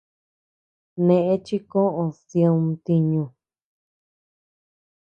[1.05, 3.23] Neʼe chi koʼöd did ntiñu.